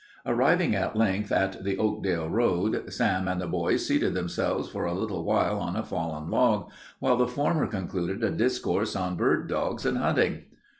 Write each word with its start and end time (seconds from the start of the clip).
Arriving 0.25 0.73
at 0.73 0.95
length 0.95 1.31
at 1.31 1.63
the 1.63 1.77
Oakdale 1.77 2.27
Road, 2.27 2.91
Sam 2.91 3.27
and 3.27 3.39
the 3.39 3.45
boys 3.45 3.85
seated 3.85 4.15
themselves 4.15 4.67
for 4.67 4.85
a 4.85 4.95
little 4.95 5.23
while 5.23 5.59
on 5.59 5.75
a 5.75 5.83
fallen 5.83 6.31
log, 6.31 6.71
while 6.97 7.17
the 7.17 7.27
former 7.27 7.67
concluded 7.67 8.23
a 8.23 8.31
discourse 8.31 8.95
on 8.95 9.15
bird 9.15 9.47
dogs 9.47 9.85
and 9.85 9.99
hunting. 9.99 10.45